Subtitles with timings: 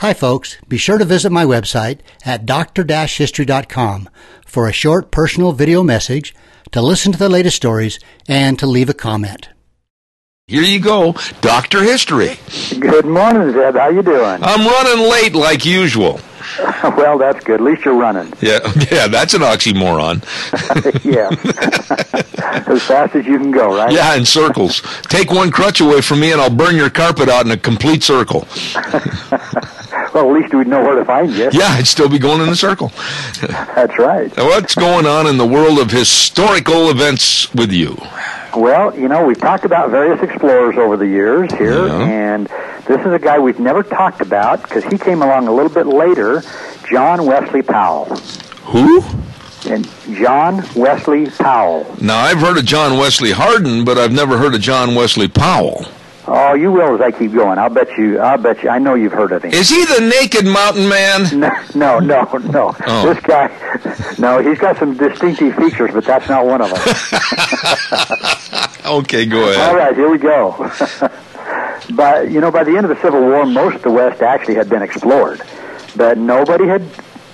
[0.00, 0.58] Hi, folks.
[0.68, 4.10] Be sure to visit my website at dr-history.com
[4.44, 6.34] for a short personal video message,
[6.72, 9.48] to listen to the latest stories, and to leave a comment.
[10.48, 12.38] Here you go, Doctor History.
[12.78, 13.74] Good morning, Zeb.
[13.74, 14.38] How you doing?
[14.42, 16.20] I'm running late like usual.
[16.82, 17.60] well, that's good.
[17.60, 18.32] At least you're running.
[18.40, 18.58] Yeah,
[18.92, 20.22] yeah, that's an oxymoron.
[21.04, 21.30] yeah,
[22.70, 23.90] as fast as you can go, right?
[23.90, 24.82] Yeah, in circles.
[25.08, 28.02] Take one crutch away from me, and I'll burn your carpet out in a complete
[28.02, 28.46] circle.
[30.16, 31.50] Well, at least we'd know where to find you.
[31.52, 32.88] Yeah, I'd still be going in a circle.
[33.42, 34.34] that's right.
[34.36, 37.96] What's going on in the world of historical events with you?
[38.56, 42.00] Well, you know, we've talked about various explorers over the years here, Yeah.
[42.02, 42.46] and
[42.86, 45.86] this is a guy we've never talked about because he came along a little bit
[45.86, 46.42] later,
[46.90, 48.06] John Wesley Powell.
[48.64, 49.02] Who?
[49.66, 51.86] And John Wesley Powell.
[52.00, 55.84] Now, I've heard of John Wesley Hardin, but I've never heard of John Wesley Powell.
[56.28, 57.58] Oh, you will as I keep going.
[57.58, 58.18] I'll bet you.
[58.18, 58.68] I'll bet you.
[58.68, 59.52] I know you've heard of him.
[59.52, 61.26] Is he the naked mountain man?
[61.76, 62.74] No, no, no, no.
[62.86, 63.12] Oh.
[63.12, 63.48] This guy,
[64.18, 66.78] no, he's got some distinctive features, but that's not one of them.
[68.86, 69.68] Okay, go ahead.
[69.68, 70.52] All right, here we go.
[71.94, 74.54] but you know, by the end of the Civil War, most of the West actually
[74.54, 75.42] had been explored,
[75.96, 76.84] but nobody had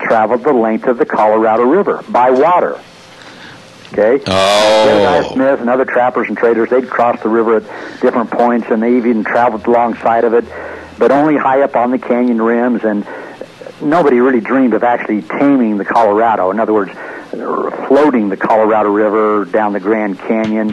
[0.01, 2.81] traveled the length of the Colorado River by water.
[3.93, 4.25] Okay.
[4.25, 5.33] Jedediah Oh.
[5.35, 8.97] Smith and other trappers and traders, they'd crossed the river at different points, and they
[8.97, 10.45] even traveled alongside of it,
[10.99, 12.85] but only high up on the canyon rims.
[12.85, 13.07] And
[13.81, 16.51] nobody really dreamed of actually taming the Colorado.
[16.51, 16.91] In other words,
[17.87, 20.73] floating the Colorado River down the Grand Canyon.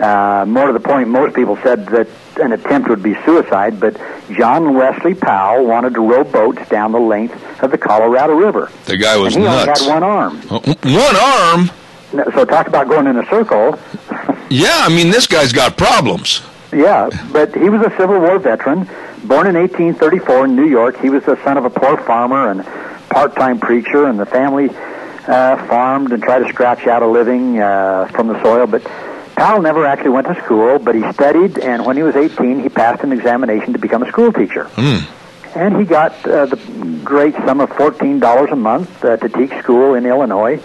[0.00, 2.06] Uh, more to the point, most people said that
[2.40, 3.96] an attempt would be suicide, but
[4.36, 8.70] John Wesley Powell wanted to row boats down the length of the Colorado River.
[8.84, 9.80] The guy was and he nuts.
[9.80, 10.42] only had one arm.
[10.50, 11.70] Oh, One arm?
[12.12, 13.78] So talk about going in a circle.
[14.48, 16.40] Yeah, I mean, this guy's got problems.
[16.72, 18.84] Yeah, but he was a Civil War veteran,
[19.24, 21.00] born in 1834 in New York.
[21.00, 22.64] He was the son of a poor farmer and
[23.08, 28.08] part-time preacher, and the family uh, farmed and tried to scratch out a living uh,
[28.14, 28.68] from the soil.
[28.68, 28.84] But
[29.36, 32.68] Powell never actually went to school, but he studied, and when he was 18, he
[32.68, 34.64] passed an examination to become a school teacher.
[34.74, 35.58] Hmm.
[35.58, 36.56] And he got uh, the
[37.02, 40.62] great sum of $14 a month uh, to teach school in Illinois.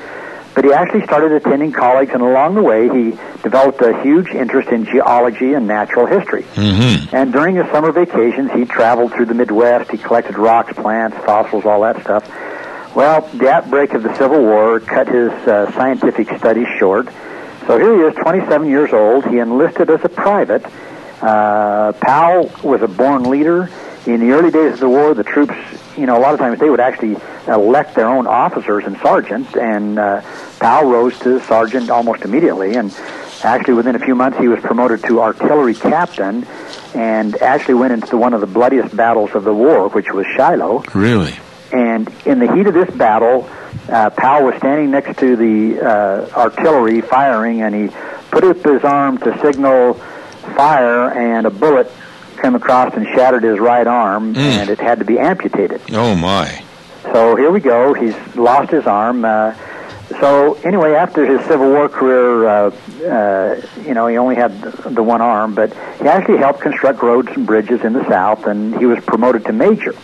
[0.53, 4.69] But he actually started attending college, and along the way, he developed a huge interest
[4.69, 6.43] in geology and natural history.
[6.43, 7.15] Mm-hmm.
[7.15, 9.91] And during his summer vacations, he traveled through the Midwest.
[9.91, 12.27] He collected rocks, plants, fossils, all that stuff.
[12.95, 17.07] Well, the outbreak of the Civil War cut his uh, scientific studies short.
[17.67, 19.25] So here he is, 27 years old.
[19.25, 20.65] He enlisted as a private.
[21.21, 23.69] Uh, Powell was a born leader.
[24.05, 25.53] In the early days of the war, the troops,
[25.95, 27.15] you know, a lot of times they would actually
[27.47, 30.21] elect their own officers and sergeants, and uh,
[30.61, 32.75] Powell rose to sergeant almost immediately.
[32.75, 32.95] And
[33.43, 36.45] actually, within a few months, he was promoted to artillery captain,
[36.93, 40.83] and actually went into one of the bloodiest battles of the war, which was Shiloh.
[40.93, 41.37] Really?
[41.73, 43.49] And in the heat of this battle,
[43.89, 47.87] uh, Powell was standing next to the uh, artillery firing, and he
[48.29, 49.95] put up his arm to signal
[50.55, 51.91] fire, and a bullet
[52.41, 55.81] came across and shattered his right arm, and it had to be amputated.
[55.91, 56.63] Oh, my.
[57.03, 57.93] So here we go.
[57.93, 59.25] He's lost his arm.
[59.25, 59.55] Uh,
[60.19, 65.03] so anyway, after his Civil War career, uh, uh, you know, he only had the
[65.03, 68.85] one arm, but he actually helped construct roads and bridges in the South, and he
[68.85, 69.95] was promoted to major.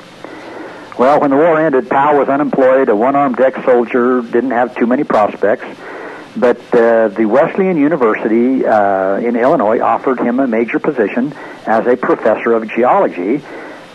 [0.97, 5.03] Well, when the war ended, Powell was unemployed, a one-armed ex-soldier, didn't have too many
[5.03, 5.66] prospects.
[6.35, 11.34] But uh, the Wesleyan University uh, in Illinois offered him a major position
[11.66, 13.44] as a professor of geology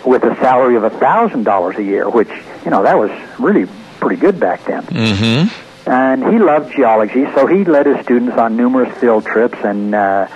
[0.04, 2.30] with a salary of $1,000 a year, which,
[2.64, 3.66] you know, that was really
[4.00, 4.82] pretty good back then.
[4.82, 5.71] Mm-hmm.
[5.86, 9.58] And he loved geology, so he led his students on numerous field trips.
[9.64, 10.28] And uh,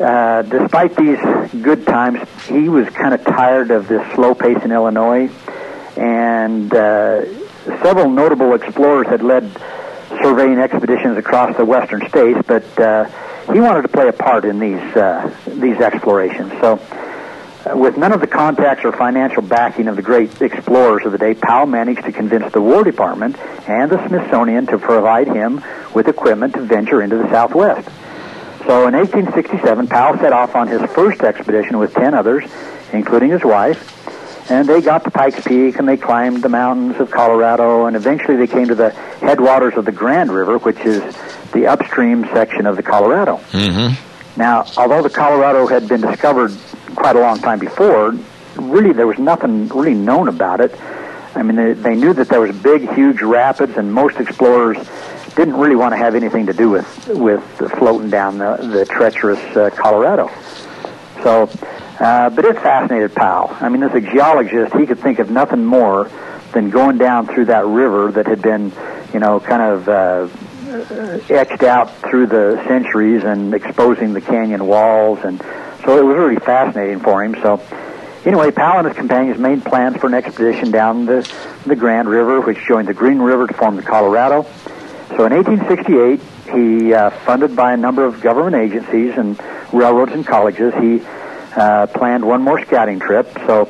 [0.00, 1.18] uh, despite these
[1.62, 5.30] good times, he was kind of tired of this slow pace in Illinois.
[5.96, 7.24] And uh,
[7.82, 9.50] several notable explorers had led
[10.22, 13.04] surveying expeditions across the western states, but uh,
[13.52, 16.52] he wanted to play a part in these uh, these explorations.
[16.60, 16.76] So,
[17.74, 21.34] with none of the contacts or financial backing of the great explorers of the day,
[21.34, 23.38] Powell managed to convince the War Department
[23.68, 25.62] and the Smithsonian to provide him
[25.94, 27.88] with equipment to venture into the Southwest.
[28.66, 32.44] So, in 1867, Powell set off on his first expedition with ten others,
[32.92, 33.94] including his wife.
[34.50, 38.36] And they got to Pikes Peak and they climbed the mountains of Colorado and eventually
[38.36, 38.90] they came to the
[39.20, 41.02] headwaters of the Grand River, which is
[41.52, 43.36] the upstream section of the Colorado.
[43.52, 44.40] Mm-hmm.
[44.40, 46.52] Now, although the Colorado had been discovered
[46.98, 48.14] quite a long time before,
[48.56, 50.74] really there was nothing really known about it.
[51.34, 54.76] I mean, they, they knew that there was big, huge rapids, and most explorers
[55.36, 57.42] didn't really want to have anything to do with with
[57.78, 60.28] floating down the, the treacherous uh, Colorado.
[61.22, 61.48] So,
[62.00, 63.56] uh, but it fascinated Powell.
[63.60, 66.10] I mean, as a geologist, he could think of nothing more
[66.52, 68.72] than going down through that river that had been,
[69.12, 70.28] you know, kind of uh,
[71.28, 75.40] etched out through the centuries and exposing the canyon walls, and
[75.88, 77.34] so it was really fascinating for him.
[77.40, 77.62] So,
[78.26, 81.26] anyway, Powell and his companions made plans for an expedition down the
[81.64, 84.42] the Grand River, which joined the Green River to form the Colorado.
[85.16, 86.20] So, in 1868,
[86.52, 89.40] he, uh, funded by a number of government agencies and
[89.72, 91.00] railroads and colleges, he
[91.56, 93.32] uh, planned one more scouting trip.
[93.46, 93.64] So,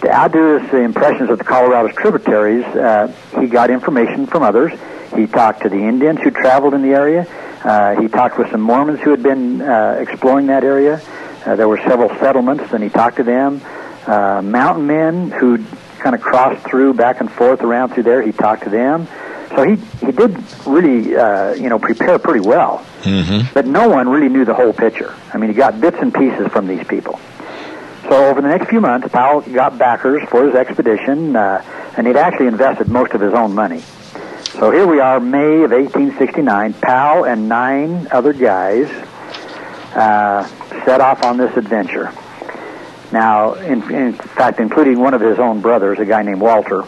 [0.00, 4.72] to add to his impressions of the Colorado's tributaries, uh, he got information from others.
[5.14, 7.24] He talked to the Indians who traveled in the area.
[7.62, 11.00] Uh, he talked with some Mormons who had been uh, exploring that area.
[11.44, 13.60] Uh, there were several settlements, and he talked to them.
[14.06, 15.58] Uh, mountain men who
[15.98, 18.22] kind of crossed through back and forth around through there.
[18.22, 19.06] He talked to them.
[19.50, 20.36] So he he did
[20.66, 22.84] really uh, you know prepare pretty well.
[23.02, 23.52] Mm-hmm.
[23.52, 25.14] But no one really knew the whole picture.
[25.32, 27.20] I mean, he got bits and pieces from these people.
[28.08, 31.62] So over the next few months, Powell got backers for his expedition, uh,
[31.96, 33.82] and he'd actually invested most of his own money.
[34.58, 36.74] So here we are, May of 1869.
[36.74, 38.86] Powell and nine other guys
[39.94, 40.48] uh,
[40.84, 42.12] set off on this adventure.
[43.12, 46.82] Now, in, in fact, including one of his own brothers, a guy named Walter.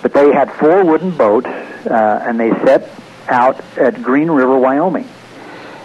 [0.00, 2.90] But they had four wooden boats, uh, and they set
[3.28, 5.08] out at Green River, Wyoming.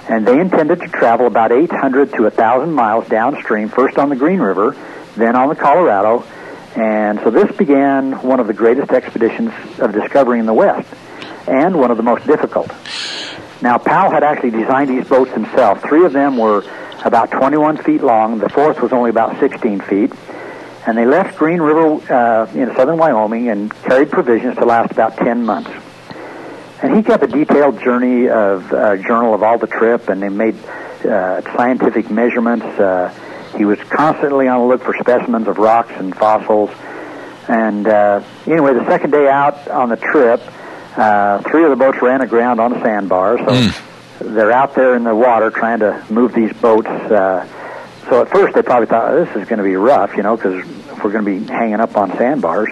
[0.07, 4.39] And they intended to travel about 800 to 1,000 miles downstream, first on the Green
[4.39, 4.75] River,
[5.15, 6.23] then on the Colorado.
[6.75, 10.87] And so this began one of the greatest expeditions of discovery in the West,
[11.47, 12.71] and one of the most difficult.
[13.61, 15.81] Now, Powell had actually designed these boats himself.
[15.83, 16.63] Three of them were
[17.03, 18.39] about 21 feet long.
[18.39, 20.11] The fourth was only about 16 feet.
[20.85, 25.17] And they left Green River uh, in southern Wyoming and carried provisions to last about
[25.17, 25.71] 10 months.
[26.81, 30.27] And he kept a detailed journey of uh, journal of all the trip, and they
[30.27, 30.55] made
[31.05, 32.65] uh, scientific measurements.
[32.65, 33.13] Uh,
[33.57, 36.69] he was constantly on the look for specimens of rocks and fossils.
[37.47, 40.41] And uh, anyway, the second day out on the trip,
[40.97, 43.37] uh, three of the boats ran aground on a sandbar.
[43.37, 43.45] So
[44.23, 46.87] they're out there in the water trying to move these boats.
[46.87, 47.47] Uh,
[48.09, 50.65] so at first they probably thought this is going to be rough, you know, because
[51.03, 52.69] we're going to be hanging up on sandbars.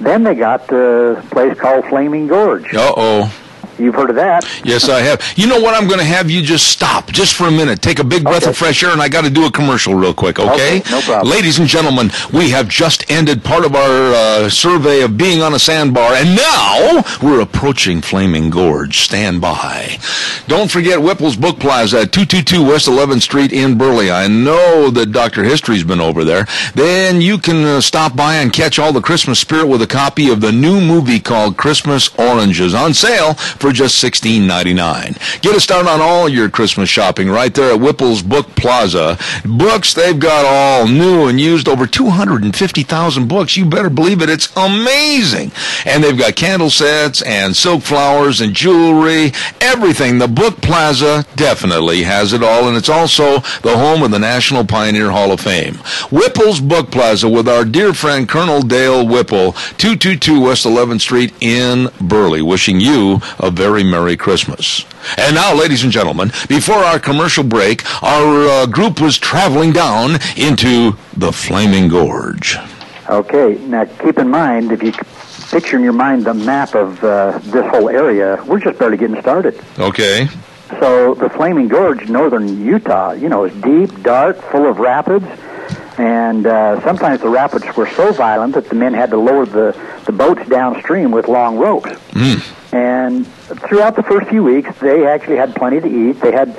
[0.00, 2.74] Then they got to a place called Flaming Gorge.
[2.74, 3.43] Uh oh.
[3.78, 4.44] You've heard of that.
[4.64, 5.20] Yes, I have.
[5.36, 5.74] You know what?
[5.74, 7.82] I'm going to have you just stop just for a minute.
[7.82, 8.50] Take a big breath Okay.
[8.50, 10.78] of fresh air, and I got to do a commercial real quick, okay?
[10.78, 11.28] Okay, no problem.
[11.30, 15.54] Ladies and gentlemen, we have just ended part of our uh, survey of being on
[15.54, 18.98] a sandbar, and now we're approaching Flaming Gorge.
[19.00, 19.98] Stand by.
[20.46, 24.10] Don't forget Whipple's Book Plaza at 222 West 11th Street in Burley.
[24.10, 25.42] I know that Dr.
[25.44, 26.46] History's been over there.
[26.74, 30.30] Then you can uh, stop by and catch all the Christmas spirit with a copy
[30.30, 33.34] of the new movie called Christmas Oranges on sale
[33.64, 35.40] for just $16.99.
[35.40, 39.16] Get a start on all your Christmas shopping right there at Whipple's Book Plaza.
[39.42, 43.56] Books, they've got all new and used over 250,000 books.
[43.56, 44.28] You better believe it.
[44.28, 45.50] It's amazing.
[45.86, 50.18] And they've got candle sets and silk flowers and jewelry, everything.
[50.18, 54.66] The Book Plaza definitely has it all, and it's also the home of the National
[54.66, 55.76] Pioneer Hall of Fame.
[56.10, 61.88] Whipple's Book Plaza with our dear friend Colonel Dale Whipple, 222 West 11th Street in
[61.98, 64.84] Burley, wishing you a very Merry Christmas.
[65.16, 70.18] And now, ladies and gentlemen, before our commercial break, our uh, group was traveling down
[70.36, 72.56] into the Flaming Gorge.
[73.08, 74.92] Okay, now keep in mind, if you
[75.50, 79.20] picture in your mind the map of uh, this whole area, we're just barely getting
[79.20, 79.60] started.
[79.78, 80.28] Okay.
[80.80, 85.26] So the Flaming Gorge, northern Utah, you know, is deep, dark, full of rapids,
[85.98, 89.78] and uh, sometimes the rapids were so violent that the men had to lower the,
[90.06, 91.90] the boats downstream with long ropes.
[92.72, 96.20] And throughout the first few weeks, they actually had plenty to eat.
[96.20, 96.56] They had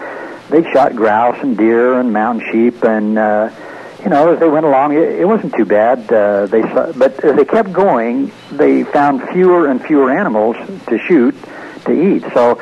[0.50, 3.50] they shot grouse and deer and mountain sheep, and uh,
[4.04, 6.12] you know, as they went along, it, it wasn't too bad.
[6.12, 10.56] Uh, they saw, but as they kept going, they found fewer and fewer animals
[10.88, 11.36] to shoot
[11.86, 12.24] to eat.
[12.34, 12.56] So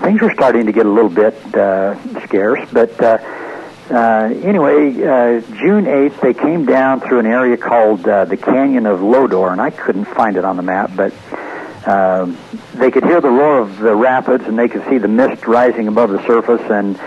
[0.00, 2.68] things were starting to get a little bit uh, scarce.
[2.72, 3.18] But uh,
[3.90, 8.86] uh, anyway, uh, June 8th, they came down through an area called uh, the Canyon
[8.86, 11.36] of Lodore, and I couldn't find it on the map, but uh,
[12.74, 15.88] they could hear the roar of the rapids, and they could see the mist rising
[15.88, 16.98] above the surface, and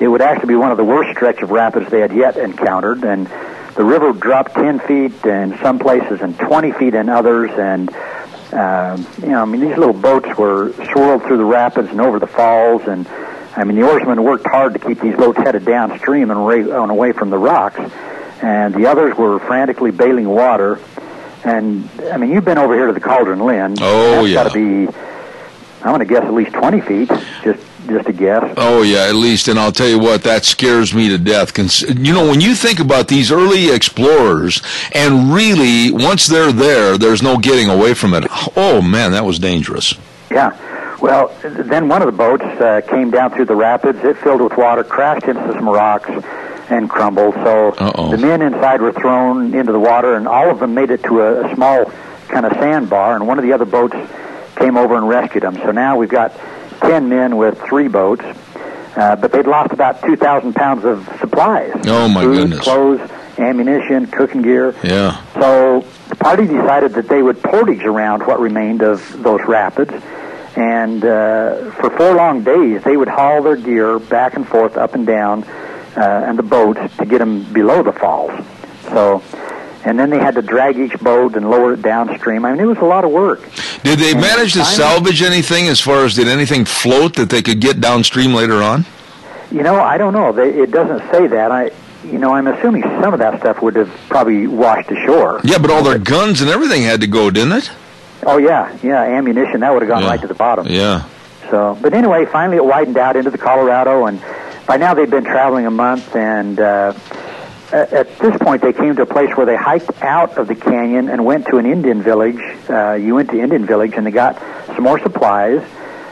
[0.00, 3.04] it would actually be one of the worst stretch of rapids they had yet encountered.
[3.04, 3.26] And
[3.74, 7.90] the river dropped 10 feet in some places and 20 feet in others, and
[8.52, 12.18] uh, you know, I mean, these little boats were swirled through the rapids and over
[12.18, 13.06] the falls, and
[13.56, 16.90] I mean, the oarsmen worked hard to keep these boats headed downstream and away, and
[16.90, 17.78] away from the rocks,
[18.42, 20.80] and the others were frantically bailing water.
[21.44, 23.76] And I mean, you've been over here to the Caldron Linn.
[23.80, 24.42] Oh That's yeah.
[24.44, 24.92] Got to be,
[25.82, 27.08] I'm going to guess at least 20 feet.
[27.42, 28.54] Just just a guess.
[28.56, 31.56] Oh yeah, at least, and I'll tell you what, that scares me to death.
[31.88, 34.60] You know, when you think about these early explorers,
[34.92, 38.24] and really, once they're there, there's no getting away from it.
[38.56, 39.94] Oh man, that was dangerous.
[40.30, 40.56] Yeah.
[41.00, 44.00] Well, then one of the boats uh, came down through the rapids.
[44.02, 46.10] It filled with water, crashed into some rocks,
[46.70, 47.34] and crumbled.
[47.34, 48.10] So Uh-oh.
[48.10, 51.20] the men inside were thrown into the water, and all of them made it to
[51.20, 51.86] a, a small
[52.28, 53.14] kind of sandbar.
[53.14, 53.96] And one of the other boats
[54.56, 55.54] came over and rescued them.
[55.56, 56.32] So now we've got
[56.80, 58.24] ten men with three boats,
[58.96, 61.72] uh, but they'd lost about two thousand pounds of supplies.
[61.86, 62.60] Oh, my Food, goodness.
[62.60, 64.74] Clothes, ammunition, cooking gear.
[64.82, 65.22] Yeah.
[65.34, 69.92] So the party decided that they would portage around what remained of those rapids,
[70.56, 74.94] and uh, for four long days they would haul their gear back and forth, up
[74.94, 75.44] and down,
[75.96, 78.32] uh, and the boats to get them below the falls.
[78.84, 79.22] So,
[79.84, 82.44] and then they had to drag each boat and lower it downstream.
[82.44, 83.40] I mean, it was a lot of work.
[83.82, 87.60] Did they manage to salvage anything as far as did anything float that they could
[87.60, 88.84] get downstream later on?
[89.50, 90.32] You know, I don't know.
[90.32, 91.50] They, it doesn't say that.
[91.50, 91.70] I,
[92.04, 95.40] you know, I'm assuming some of that stuff would have probably washed ashore.
[95.44, 97.70] Yeah, but all their guns and everything had to go, didn't it?
[98.24, 100.08] Oh yeah, yeah, ammunition that would have gone Yeah.
[100.08, 100.66] right to the bottom.
[100.68, 101.04] Yeah.
[101.50, 104.20] So, but anyway, finally it widened out into the Colorado, and
[104.68, 106.92] by now they'd been traveling a month, and uh,
[107.72, 111.08] at, this point they came to a place where they hiked out of the canyon
[111.08, 112.38] and went to an Indian village.
[112.68, 115.62] Uh, you went to Indian village, and they got some more supplies.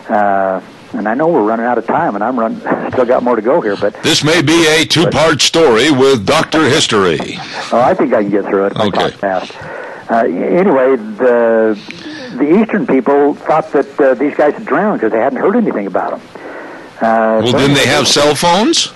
[0.09, 0.63] Uh,
[0.95, 2.59] and I know we're running out of time, and I'm run
[2.93, 6.65] still got more to go here, but This may be a two-part story with Doctor
[6.65, 7.19] History.
[7.73, 8.77] Oh, I think I can get through it.
[8.77, 9.11] Okay.
[9.11, 9.53] fast.
[10.11, 11.79] Uh, anyway, the
[12.39, 15.87] the eastern people thought that uh, these guys had drowned because they hadn't heard anything
[15.87, 16.56] about them.
[17.01, 18.93] Uh, Well, didn't they have cell phones?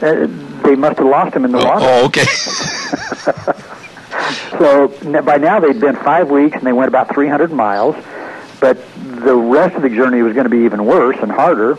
[0.00, 0.26] Uh,
[0.64, 1.80] they must have lost them in the water.
[1.82, 2.24] Oh, okay.
[4.58, 4.88] So
[5.22, 7.96] by now they'd been five weeks and they went about 300 miles,
[8.60, 11.78] but the rest of the journey was going to be even worse and harder.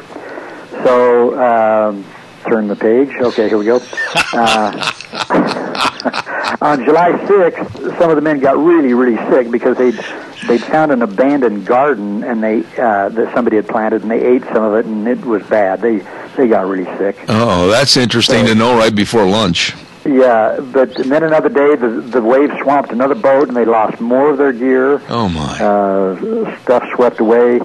[0.84, 2.06] So um,
[2.48, 3.10] turn the page.
[3.22, 3.80] Okay, here we go.
[4.34, 4.72] Uh,
[6.62, 10.00] on July 6th, some of the men got really, really sick because they'd
[10.48, 14.44] they'd found an abandoned garden and they uh, that somebody had planted and they ate
[14.46, 15.82] some of it and it was bad.
[15.82, 16.00] They
[16.36, 17.18] they got really sick.
[17.28, 19.76] Oh, that's interesting to know right before lunch.
[20.06, 24.32] Yeah, but then another day, the the waves swamped another boat, and they lost more
[24.32, 25.00] of their gear.
[25.10, 25.60] Oh my.
[25.60, 27.60] Uh, stuff swept away,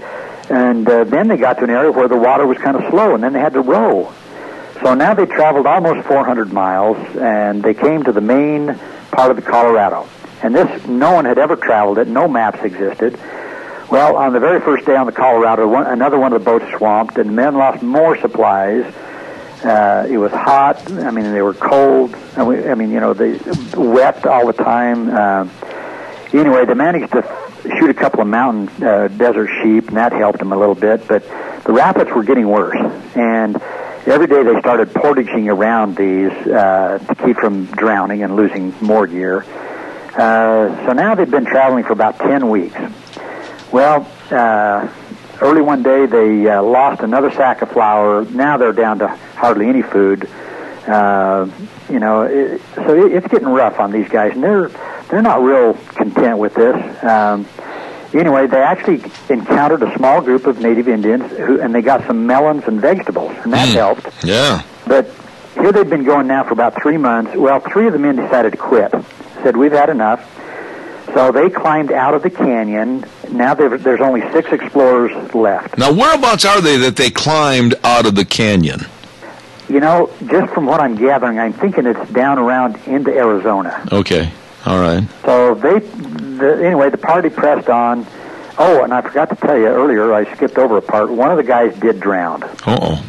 [0.50, 3.14] and uh, then they got to an area where the water was kind of slow,
[3.14, 4.12] and then they had to row.
[4.83, 8.78] So now they traveled almost 400 miles, and they came to the main
[9.11, 10.06] part of the Colorado.
[10.43, 12.09] And this, no one had ever traveled it.
[12.09, 13.19] No maps existed.
[13.90, 16.66] Well, on the very first day on the Colorado, one, another one of the boats
[16.76, 18.85] swamped, and the men lost more supplies.
[19.64, 20.90] Uh, it was hot.
[20.93, 22.14] I mean, they were cold.
[22.37, 23.38] I mean, I mean, you know, they
[23.76, 25.09] wept all the time.
[25.09, 25.49] Uh,
[26.33, 27.23] anyway, they managed to
[27.62, 31.07] shoot a couple of mountain uh, desert sheep, and that helped them a little bit.
[31.09, 31.23] But
[31.64, 32.76] the rapids were getting worse,
[33.14, 33.57] and
[34.07, 39.07] every day they started portaging around these uh, to keep from drowning and losing more
[39.07, 39.45] gear.
[40.17, 42.79] Uh, so now they've been traveling for about ten weeks.
[43.71, 44.89] Well, uh,
[45.43, 48.25] early one day they uh, lost another sack of flour.
[48.25, 50.29] Now they're down to hardly any food.
[50.87, 51.49] Uh,
[51.91, 54.71] you know, it, so it, it's getting rough on these guys, and they're
[55.11, 57.05] they're not real content with this.
[57.05, 57.47] Um,
[58.15, 62.27] anyway, they actually encountered a small group of native Indians, who, and they got some
[62.27, 64.25] melons and vegetables, and that helped.
[64.25, 64.63] Yeah.
[64.87, 65.11] But
[65.55, 67.35] here they've been going now for about three months.
[67.35, 68.95] Well, three of the men decided to quit.
[69.47, 70.29] Said we've had enough.
[71.15, 73.05] So they climbed out of the canyon.
[73.31, 75.79] Now there's only six explorers left.
[75.79, 78.81] Now, whereabouts are they that they climbed out of the canyon?
[79.69, 83.87] You know, just from what I'm gathering, I'm thinking it's down around into Arizona.
[83.93, 84.33] Okay.
[84.67, 85.09] All right.
[85.25, 88.05] So they, the, anyway, the party pressed on.
[88.59, 91.09] Oh, and I forgot to tell you earlier, I skipped over a part.
[91.09, 93.07] One of the guys did drown Uh-oh.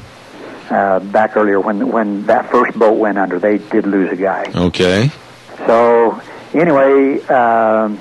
[0.69, 3.39] uh, back earlier when when that first boat went under.
[3.39, 4.51] They did lose a guy.
[4.53, 5.09] Okay.
[5.65, 6.21] So
[6.53, 7.99] anyway, um,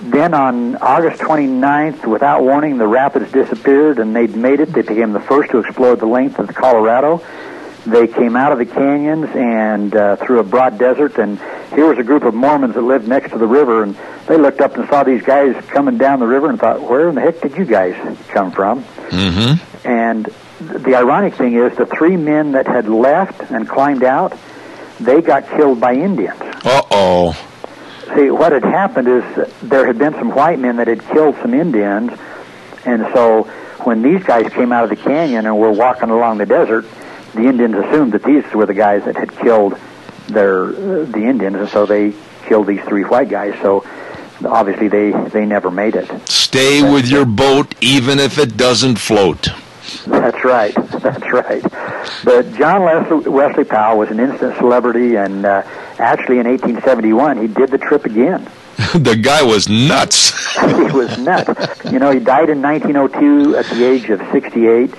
[0.00, 4.72] then on August 29th, without warning, the rapids disappeared and they'd made it.
[4.72, 7.22] They became the first to explore the length of the Colorado.
[7.84, 11.38] They came out of the canyons and uh, through a broad desert, and
[11.70, 14.60] here was a group of Mormons that lived next to the river, and they looked
[14.60, 17.40] up and saw these guys coming down the river and thought, "Where in the heck
[17.40, 17.94] did you guys
[18.28, 19.88] come from?" Mm-hmm.
[19.88, 20.26] And
[20.60, 24.36] the ironic thing is, the three men that had left and climbed out,
[25.00, 26.42] they got killed by Indians.
[26.64, 27.32] Uh oh.
[28.14, 31.54] See, what had happened is there had been some white men that had killed some
[31.54, 32.10] Indians,
[32.84, 33.42] and so
[33.84, 36.86] when these guys came out of the canyon and were walking along the desert,
[37.34, 39.78] the Indians assumed that these were the guys that had killed
[40.28, 42.12] their uh, the Indians, and so they
[42.46, 43.54] killed these three white guys.
[43.60, 43.84] So
[44.44, 46.10] obviously they they never made it.
[46.28, 49.48] Stay with your boat even if it doesn't float.
[50.04, 50.74] That's right.
[51.02, 51.62] That's right.
[52.24, 55.62] But John Wesley, Wesley Powell was an instant celebrity, and uh,
[55.98, 58.50] actually in 1871 he did the trip again.
[58.94, 60.56] the guy was nuts.
[60.60, 61.84] he was nuts.
[61.84, 64.94] You know, he died in 1902 at the age of 68.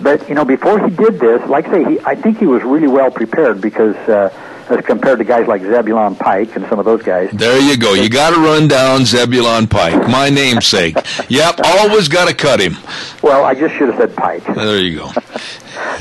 [0.00, 2.62] But you know, before he did this, like I say, he, I think he was
[2.62, 3.96] really well prepared because.
[4.08, 4.30] Uh,
[4.70, 7.30] as compared to guys like Zebulon Pike and some of those guys.
[7.32, 7.94] There you go.
[7.94, 10.96] You got to run down Zebulon Pike, my namesake.
[11.28, 12.76] yep, always got to cut him.
[13.22, 14.44] Well, I just should have said Pike.
[14.44, 15.12] There you go.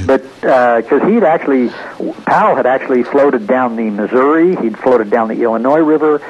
[0.05, 1.69] but because uh, he'd actually,
[2.25, 6.21] Powell had actually floated down the Missouri, he'd floated down the Illinois River,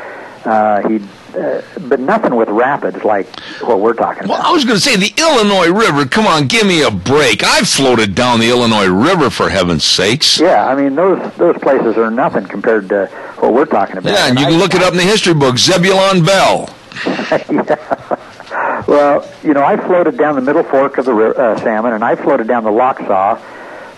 [0.45, 3.27] uh, he'd uh, but nothing with rapids like
[3.61, 4.39] what we're talking about.
[4.39, 6.05] Well, I was going to say the Illinois River.
[6.05, 7.43] Come on, give me a break.
[7.43, 10.39] I've floated down the Illinois River for heaven's sakes.
[10.39, 13.07] Yeah, I mean those those places are nothing compared to
[13.39, 14.13] what we're talking about.
[14.13, 15.57] Yeah, and, you can I, look it up in the history book.
[15.57, 16.69] Zebulon Bell.
[17.05, 18.83] yeah.
[18.87, 22.15] Well, you know, I floated down the middle fork of the uh, salmon, and I
[22.15, 23.39] floated down the Lochsa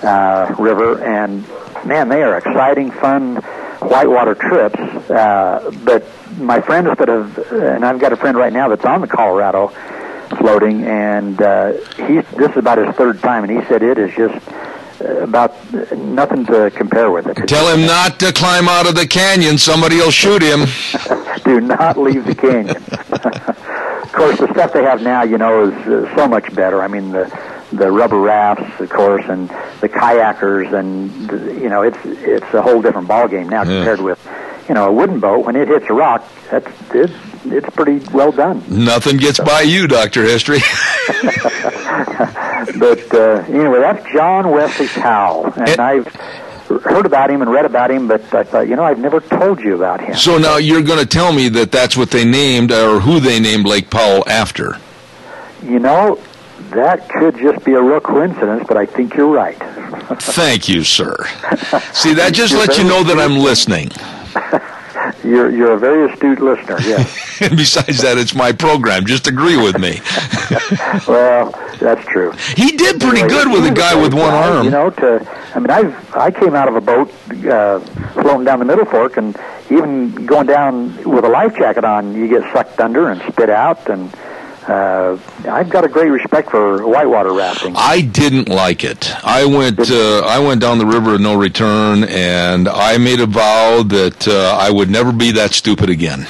[0.04, 1.48] uh, River, and
[1.86, 3.42] man, they are exciting, fun
[3.82, 4.80] whitewater trips.
[5.10, 6.06] Uh, but
[6.38, 9.72] my friends that have, and I've got a friend right now that's on the Colorado
[10.38, 11.74] floating, and uh,
[12.08, 14.48] he's this is about his third time, and he said it is just
[15.02, 15.56] uh, about
[15.94, 17.36] nothing to compare with it.
[17.48, 19.58] Tell him not to climb out of the canyon.
[19.58, 20.66] Somebody will shoot him.
[21.44, 22.76] Do not leave the canyon.
[24.04, 26.82] of course, the stuff they have now, you know, is uh, so much better.
[26.82, 27.26] I mean, the
[27.72, 29.50] the rubber rafts, of course, and
[29.82, 31.12] the kayakers, and
[31.62, 33.78] you know, it's it's a whole different ball game now yeah.
[33.78, 34.20] compared with
[34.70, 37.14] you know, a wooden boat, when it hits a rock, that's it's
[37.46, 38.64] it's pretty well done.
[38.70, 39.44] Nothing gets so.
[39.44, 40.60] by you, Doctor History.
[42.78, 46.06] but uh, anyway, that's John Wesley Powell, and it, I've
[46.68, 49.60] heard about him and read about him, but I thought, you know, I've never told
[49.60, 50.14] you about him.
[50.14, 53.40] So now you're going to tell me that that's what they named, or who they
[53.40, 54.78] named Lake Powell after.
[55.64, 56.22] You know,
[56.72, 59.58] that could just be a real coincidence, but I think you're right.
[60.20, 61.16] Thank you, sir.
[61.94, 63.90] See, that just lets you know that I'm listening.
[65.24, 66.78] you're you're a very astute listener.
[66.82, 67.42] Yes.
[67.42, 69.06] and besides that, it's my program.
[69.06, 70.00] Just agree with me.
[71.08, 72.32] well, that's true.
[72.56, 74.66] He did pretty anyway, good with a guy with one guy, arm.
[74.66, 77.12] You know, to I mean, I've I came out of a boat
[77.46, 77.80] uh,
[78.14, 79.38] floating down the Middle Fork, and
[79.70, 83.90] even going down with a life jacket on, you get sucked under and spit out
[83.90, 84.14] and
[84.68, 85.18] uh,
[85.48, 87.76] I've got a great respect for whitewater rafting.
[87.76, 89.12] I didn't like it.
[89.24, 93.26] I went uh, I went down the river of no return, and I made a
[93.26, 96.28] vow that uh, I would never be that stupid again.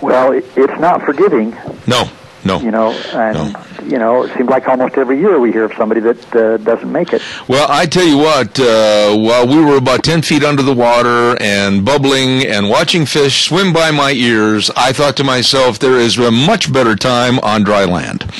[0.00, 1.56] Well, it's not forgiving.
[1.86, 2.08] No,
[2.44, 2.60] no.
[2.60, 5.72] You know, and no you know, it seems like almost every year we hear of
[5.74, 7.22] somebody that uh, doesn't make it.
[7.48, 11.40] Well, I tell you what, uh, while we were about 10 feet under the water
[11.40, 16.18] and bubbling and watching fish swim by my ears, I thought to myself, there is
[16.18, 18.30] a much better time on dry land.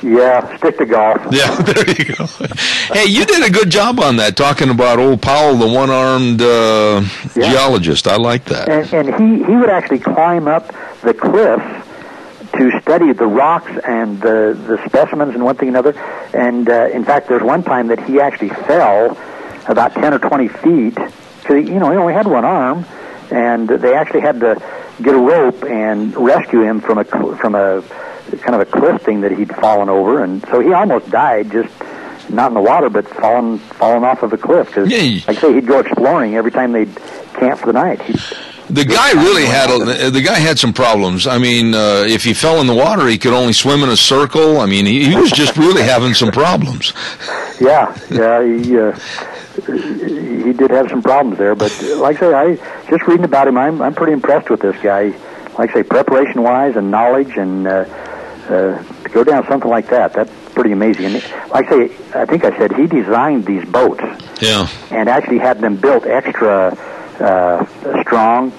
[0.00, 1.22] Yeah, stick to golf.
[1.32, 2.26] Yeah, there you go.
[2.92, 7.02] hey, you did a good job on that, talking about old Powell, the one-armed uh,
[7.34, 7.50] yeah.
[7.50, 8.06] geologist.
[8.06, 8.68] I like that.
[8.68, 11.83] And, and he, he would actually climb up the cliffs
[12.58, 15.98] to study the rocks and the the specimens and one thing and another.
[16.34, 19.16] And uh, in fact, there's one time that he actually fell
[19.68, 22.86] about ten or twenty feet because you know he only had one arm,
[23.30, 24.62] and they actually had to
[25.02, 27.82] get a rope and rescue him from a from a
[28.40, 31.72] kind of a cliff thing that he'd fallen over, and so he almost died just
[32.30, 34.68] not in the water, but falling falling off of a cliff.
[34.68, 34.90] Because,
[35.26, 36.94] like I say, he'd go exploring every time they'd
[37.34, 38.00] camp for the night.
[38.02, 38.20] He'd
[38.70, 41.26] the guy really had a, the guy had some problems.
[41.26, 43.96] I mean, uh, if he fell in the water, he could only swim in a
[43.96, 44.60] circle.
[44.60, 46.92] I mean, he, he was just really having some problems.
[47.60, 48.98] Yeah, yeah, he uh,
[49.66, 51.54] he did have some problems there.
[51.54, 54.76] But like I say, I just reading about him, I'm I'm pretty impressed with this
[54.82, 55.14] guy.
[55.58, 57.84] Like I say, preparation wise and knowledge, and uh,
[58.48, 61.06] uh, to go down something like that, that's pretty amazing.
[61.06, 61.14] And
[61.50, 64.02] like I say, I think I said he designed these boats.
[64.40, 64.68] Yeah.
[64.90, 68.52] And actually had them built extra uh, strong,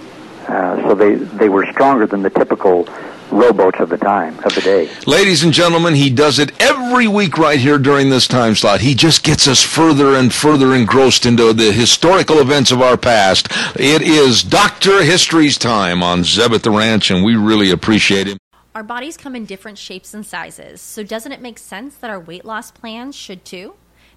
[0.48, 2.88] uh, so they they were stronger than the typical
[3.32, 4.90] rowboats of the time of the day.
[5.06, 8.82] Ladies and gentlemen, he does it every week right here during this time slot.
[8.82, 13.48] He just gets us further and further engrossed into the historical events of our past.
[13.76, 18.38] It is Doctor History's time on Zeb at the Ranch, and we really appreciate him.
[18.74, 22.20] Our bodies come in different shapes and sizes, so doesn't it make sense that our
[22.20, 23.76] weight loss plans should too?